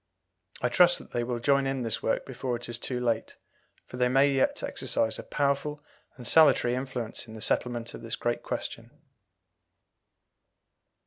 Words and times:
I 0.63 0.69
trust 0.69 0.97
that 0.97 1.11
they 1.11 1.23
will 1.23 1.39
join 1.39 1.67
in 1.67 1.83
this 1.83 2.01
work 2.01 2.25
before 2.25 2.55
it 2.55 2.67
is 2.67 2.79
too 2.79 2.99
late, 2.99 3.37
for 3.85 3.97
they 3.97 4.09
may 4.09 4.31
yet 4.31 4.63
exercise 4.63 5.19
a 5.19 5.23
powerful 5.23 5.83
and 6.17 6.27
salutary 6.27 6.73
influence 6.73 7.27
in 7.27 7.35
the 7.35 7.39
settlement 7.39 7.93
of 7.93 8.01
this 8.01 8.15
great 8.15 8.41
question. 8.41 8.89